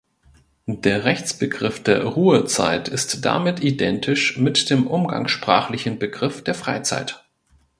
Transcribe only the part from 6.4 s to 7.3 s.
der Freizeit.